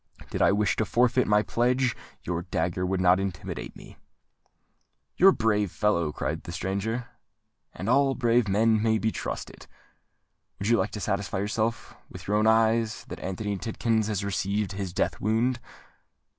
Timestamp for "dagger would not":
2.41-3.19